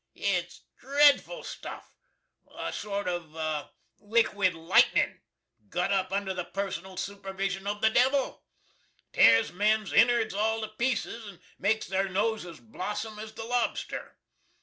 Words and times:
Its 0.15 0.61
drefful 0.81 1.45
stuff 1.45 1.93
a 2.57 2.73
sort 2.73 3.07
of 3.07 3.25
lickwid 3.99 4.55
litenin, 4.55 5.19
gut 5.69 5.91
up 5.91 6.11
under 6.11 6.33
the 6.33 6.43
personal 6.43 6.95
supervishun 6.97 7.67
of 7.67 7.81
the 7.81 7.89
devil 7.91 8.43
tears 9.13 9.51
men's 9.51 9.93
inards 9.93 10.33
all 10.33 10.61
to 10.61 10.69
peaces 10.69 11.27
and 11.27 11.39
makes 11.59 11.85
their 11.85 12.09
noses 12.09 12.59
blossum 12.59 13.19
as 13.19 13.33
the 13.33 13.43
Lobster. 13.43 14.17